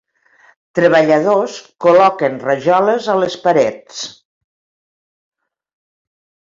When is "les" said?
3.23-3.39